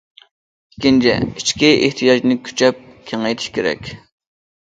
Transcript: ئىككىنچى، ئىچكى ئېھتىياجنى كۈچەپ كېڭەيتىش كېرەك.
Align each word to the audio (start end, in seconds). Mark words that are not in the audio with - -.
ئىككىنچى، 0.75 1.11
ئىچكى 1.41 1.69
ئېھتىياجنى 1.83 2.37
كۈچەپ 2.47 2.81
كېڭەيتىش 3.11 3.53
كېرەك. 3.59 3.93